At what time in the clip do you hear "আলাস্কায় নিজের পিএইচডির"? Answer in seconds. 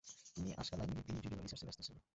0.55-1.31